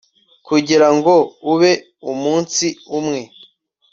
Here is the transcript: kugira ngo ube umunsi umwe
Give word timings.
kugira 0.47 0.87
ngo 0.95 1.13
ube 1.53 1.71
umunsi 2.11 2.67
umwe 2.97 3.21